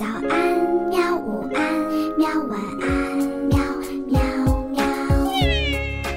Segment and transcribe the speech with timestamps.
[0.00, 0.58] 早安，
[0.88, 1.14] 喵！
[1.18, 1.60] 午安，
[2.16, 2.26] 喵！
[2.48, 3.58] 晚安，喵
[4.06, 4.18] 喵
[4.70, 4.82] 喵。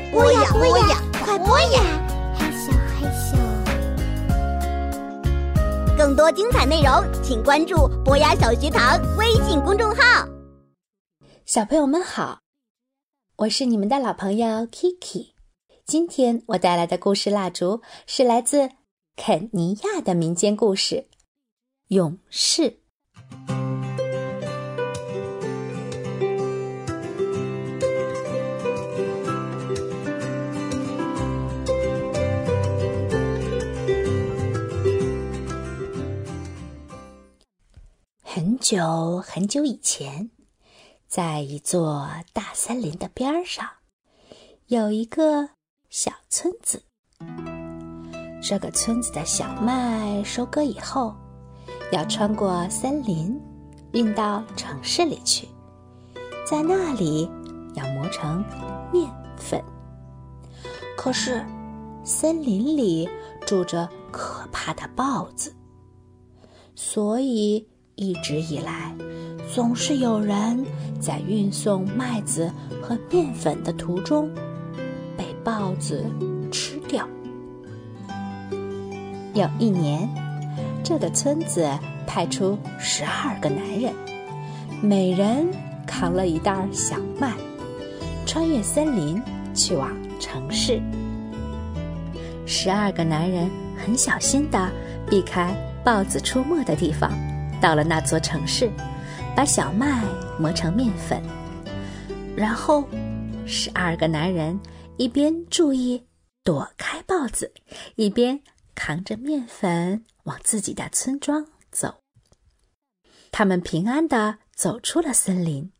[0.10, 1.84] 播呀播呀，快播呀！
[2.40, 3.36] 嘿咻嘿咻。
[5.98, 10.26] 更多精彩内容，请关注博雅小学堂微信公众号。
[11.46, 12.40] 小朋友们好，
[13.36, 15.34] 我是你们的老朋友 Kiki。
[15.86, 18.70] 今天我带来的故事蜡烛是来自
[19.18, 20.96] 肯尼亚的民间故事
[21.90, 22.62] 《勇士》。
[38.44, 40.30] 很久很久以前，
[41.08, 43.66] 在一座大森林的边上，
[44.68, 45.52] 有一个
[45.90, 46.84] 小村子。
[48.42, 51.16] 这个村子的小麦收割以后，
[51.94, 53.40] 要穿过森林，
[53.94, 55.48] 运到城市里去，
[56.46, 57.32] 在那里
[57.76, 58.44] 要磨成
[58.92, 59.64] 面粉。
[60.98, 61.42] 可是，
[62.04, 63.08] 森林里
[63.46, 65.56] 住着可怕的豹子，
[66.76, 67.66] 所以。
[67.96, 68.92] 一直以来，
[69.54, 70.66] 总是有人
[71.00, 74.28] 在运送麦子和面粉的途中
[75.16, 76.04] 被豹子
[76.52, 77.08] 吃掉。
[79.36, 80.10] 有一年，
[80.84, 81.70] 这个村子
[82.08, 83.94] 派出十二个男人，
[84.82, 85.48] 每人
[85.86, 87.32] 扛了一袋小麦，
[88.26, 89.22] 穿越森林
[89.54, 90.82] 去往城市。
[92.48, 94.70] 十二个男人很小心地
[95.08, 97.12] 避开豹子出没的地方。
[97.64, 98.70] 到了那座城市，
[99.34, 100.04] 把小麦
[100.38, 101.24] 磨成面粉，
[102.36, 102.84] 然后
[103.46, 104.60] 十二个男人
[104.98, 106.04] 一边注意
[106.44, 107.54] 躲开豹子，
[107.96, 108.42] 一边
[108.76, 112.02] 扛着面粉往自己的村庄走。
[113.32, 115.72] 他们平安的走出了森林。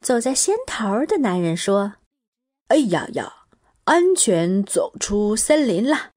[0.00, 1.92] 走在先头的男人说
[2.68, 3.30] ：“哎呀呀，
[3.84, 6.12] 安全走出森林了！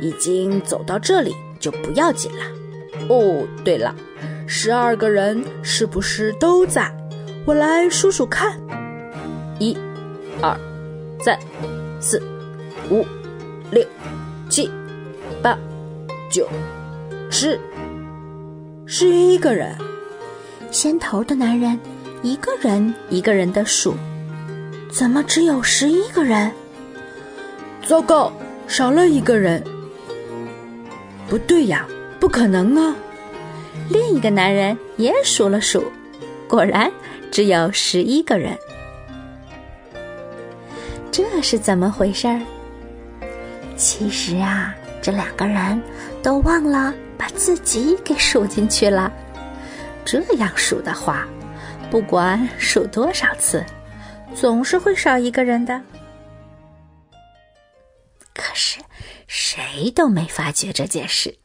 [0.00, 2.44] 已经走到这里就不要紧了。”
[3.12, 3.94] 哦，对了，
[4.46, 6.90] 十二个人是不是都在？
[7.44, 8.58] 我来数数看：
[9.58, 9.76] 一、
[10.40, 10.58] 二、
[11.20, 11.38] 三、
[12.00, 12.22] 四、
[12.90, 13.04] 五、
[13.70, 13.84] 六、
[14.48, 14.70] 七、
[15.42, 15.58] 八、
[16.30, 16.48] 九、
[17.30, 17.60] 十，
[18.86, 19.76] 十一个人。
[20.70, 21.78] 先头的男人
[22.22, 23.94] 一个人一个人的数，
[24.90, 26.50] 怎么只有十一个人？
[27.86, 28.32] 糟糕，
[28.66, 29.62] 少了一个人。
[31.28, 31.86] 不对呀！
[32.18, 32.94] 不可能啊！
[33.88, 35.90] 另一个男人也数了数，
[36.48, 36.90] 果然
[37.30, 38.56] 只有十一个人。
[41.10, 42.40] 这是怎么回事儿？
[43.76, 45.82] 其实啊，这两个人
[46.22, 49.12] 都忘了把自己给数进去了。
[50.04, 51.26] 这样数的话，
[51.90, 53.64] 不管数多少次，
[54.34, 55.80] 总是会少一个人的。
[58.34, 58.80] 可是
[59.26, 61.36] 谁都没发觉这件事。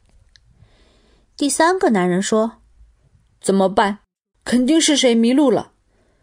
[1.38, 2.62] 第三个男人说
[3.40, 4.00] ：“怎么办？
[4.42, 5.70] 肯定是谁迷路了，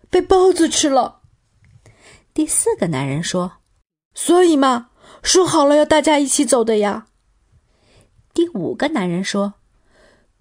[0.09, 1.21] 被豹子吃了。”
[2.35, 3.53] 第四个男人说
[4.13, 4.89] ：“所以嘛，
[5.23, 7.07] 说好了要大家一起走的呀。”
[8.35, 9.53] 第五个男人说：“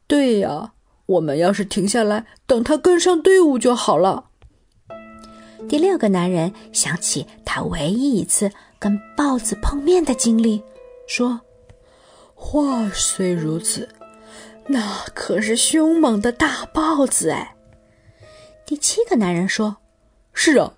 [0.08, 0.72] 对呀，
[1.06, 4.30] 我们要是停下来等他跟上队伍就好了。”
[5.70, 10.60] 第六个男人想起他唯一一次跟豹子碰面的经历，
[11.06, 11.40] 说
[12.34, 13.88] ：“话虽如此。”
[14.66, 17.54] 那可是凶猛的大豹子哎！
[18.64, 19.76] 第七个男人说
[20.32, 20.72] ：“是啊，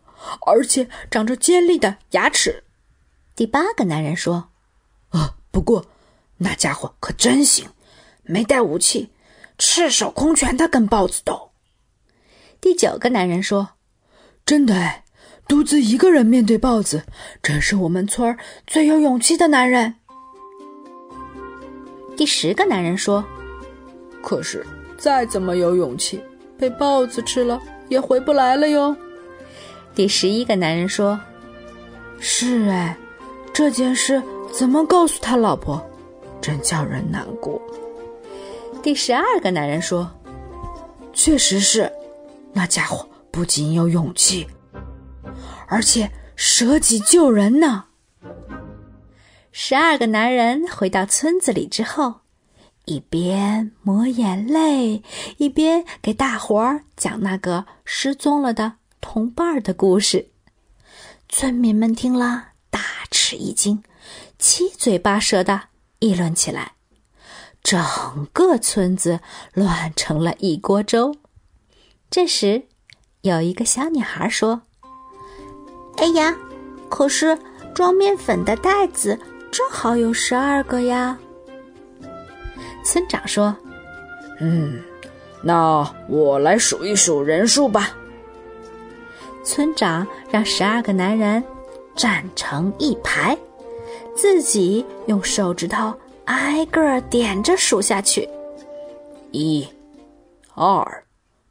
[0.44, 2.64] 而且长着尖利的牙齿。”
[3.36, 4.48] 第八个男人说
[5.10, 5.86] ：“啊，不过
[6.38, 7.68] 那家伙可真行，
[8.24, 9.12] 没带武器，
[9.56, 11.52] 赤手空拳的跟豹子斗。”
[12.60, 13.68] 第九个男人说
[14.44, 15.04] ：“真的哎，
[15.46, 17.04] 独自一个人面对豹子，
[17.40, 18.36] 真是我们村儿
[18.66, 19.94] 最有勇气的男人。”
[22.16, 23.24] 第十个男人说。
[24.26, 24.66] 可是，
[24.98, 26.20] 再怎么有勇气，
[26.58, 28.96] 被豹子吃了也回不来了哟。
[29.94, 31.16] 第十一个男人说
[32.18, 32.98] ：“是哎，
[33.52, 34.20] 这件事
[34.52, 35.80] 怎么告诉他老婆？
[36.40, 37.62] 真叫人难过。”
[38.82, 40.10] 第十二个男人说
[41.14, 41.88] ：“确实是，
[42.52, 44.44] 那家伙不仅有勇气，
[45.68, 47.84] 而且舍己救人呢。”
[49.52, 52.25] 十二个男人回到村子里之后。
[52.86, 55.02] 一边抹眼泪，
[55.38, 60.30] 一边给大伙儿讲那个失踪了的同伴的故事。
[61.28, 62.80] 村民们听了大
[63.10, 63.82] 吃一惊，
[64.38, 65.62] 七嘴八舌的
[65.98, 66.74] 议论起来
[67.60, 67.84] ：“整
[68.32, 69.18] 个村子
[69.52, 71.16] 乱成了一锅粥。
[72.08, 72.68] 这时，
[73.22, 74.62] 有一个小女孩说
[75.98, 76.36] ：“哎呀，
[76.88, 77.36] 可是
[77.74, 79.18] 装面粉的袋子
[79.50, 81.18] 正好有十二个呀。”
[82.86, 83.54] 村长说
[84.38, 84.80] ：“嗯，
[85.42, 87.98] 那我来数一数人数吧。”
[89.44, 91.42] 村长让十二个男人
[91.96, 93.36] 站成一排，
[94.14, 95.92] 自己用手指头
[96.26, 98.28] 挨个点着数下去：
[99.32, 99.66] 一、
[100.54, 101.04] 二、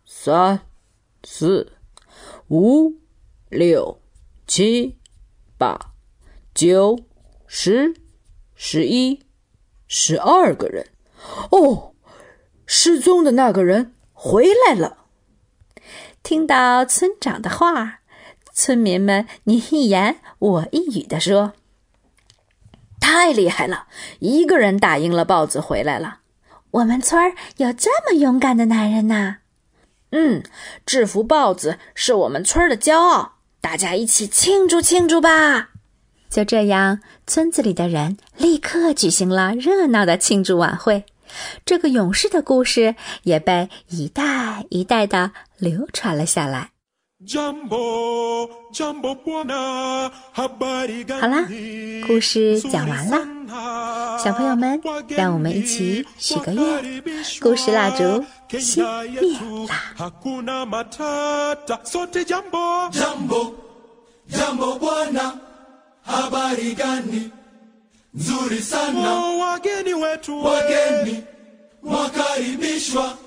[0.06, 0.58] 三、
[1.26, 1.70] 四、
[2.48, 2.94] 五、
[3.50, 4.00] 六、
[4.48, 4.98] 七、
[5.58, 5.78] 八、
[6.54, 6.98] 九、
[7.46, 7.94] 十、
[8.56, 9.22] 十一、
[9.88, 10.86] 十二个人。
[11.52, 11.94] 哦，
[12.66, 14.98] 失踪的那个人回来了。
[16.24, 18.00] 听到村长的话，
[18.54, 21.54] 村民们你一言我一语的说
[23.00, 23.88] ：“太厉害了！
[24.20, 26.22] 一个人打赢了豹子回来了。
[26.72, 29.38] 我们村儿有这么勇敢的男人呐！
[30.12, 30.44] 嗯，
[30.86, 35.70] 制服豹子是我们村儿的骄傲，大家一起庆祝庆祝吧！”
[36.28, 41.06] 就这样，村子里的人立刻举行了热闹的庆祝晚会。
[41.66, 46.72] 这个勇士的故事也被一代一代的流传了下来。
[51.22, 51.48] 好啦，
[52.06, 53.18] 故事讲完了，
[54.20, 54.80] 小朋友们，
[55.10, 57.02] 让我们一起许个愿，
[57.42, 59.96] 故事蜡烛熄灭啦。
[68.16, 69.14] Nzuri sana.
[69.14, 71.24] Oh, wageni wetu wageni
[71.84, 73.18] wakaribishwa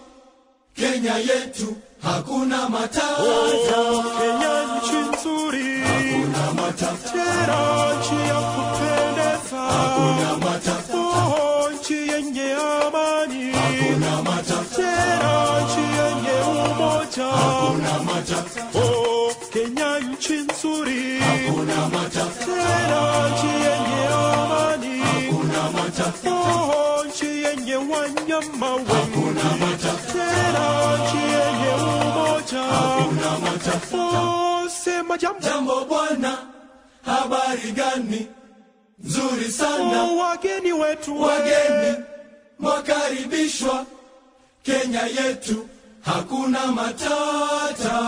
[0.74, 3.22] Kenya yetu hakuna matata.
[3.22, 5.80] Oh, Kenya nchi nzuri.
[5.80, 7.10] Hakuna matata.
[7.12, 9.56] Tena nchi ya kupendeza.
[9.56, 10.97] Hakuna matata
[25.98, 27.08] matata.
[27.08, 32.62] nchi yenye wanyama wengi, tena nchi yenye umoja.
[32.62, 34.70] Hakuna matata.
[34.84, 35.40] sema jambo.
[35.40, 36.38] Jambo bwana,
[37.04, 38.26] habari gani?
[39.04, 40.02] Nzuri sana.
[40.02, 41.96] Oh, wageni wetu, wageni
[42.58, 43.86] mwakaribishwa
[44.62, 45.68] Kenya yetu,
[46.00, 47.98] hakuna matata.